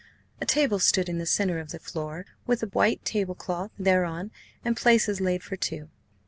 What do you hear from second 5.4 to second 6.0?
for two.